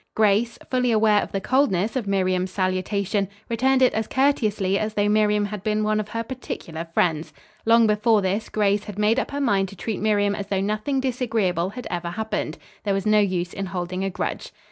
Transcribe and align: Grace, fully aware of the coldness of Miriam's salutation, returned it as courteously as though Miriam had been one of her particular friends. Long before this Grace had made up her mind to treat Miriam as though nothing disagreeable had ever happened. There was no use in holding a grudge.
Grace, 0.15 0.57
fully 0.71 0.91
aware 0.91 1.21
of 1.21 1.31
the 1.31 1.39
coldness 1.39 1.95
of 1.95 2.07
Miriam's 2.07 2.49
salutation, 2.49 3.27
returned 3.49 3.83
it 3.83 3.93
as 3.93 4.07
courteously 4.07 4.79
as 4.79 4.95
though 4.95 5.07
Miriam 5.07 5.45
had 5.45 5.61
been 5.61 5.83
one 5.83 5.99
of 5.99 6.09
her 6.09 6.23
particular 6.23 6.85
friends. 6.85 7.31
Long 7.67 7.85
before 7.85 8.23
this 8.23 8.49
Grace 8.49 8.85
had 8.85 8.97
made 8.97 9.19
up 9.19 9.29
her 9.29 9.39
mind 9.39 9.69
to 9.69 9.75
treat 9.75 10.01
Miriam 10.01 10.33
as 10.33 10.47
though 10.47 10.59
nothing 10.59 11.01
disagreeable 11.01 11.69
had 11.69 11.85
ever 11.91 12.09
happened. 12.09 12.57
There 12.83 12.95
was 12.95 13.05
no 13.05 13.19
use 13.19 13.53
in 13.53 13.67
holding 13.67 14.03
a 14.03 14.09
grudge. 14.09 14.51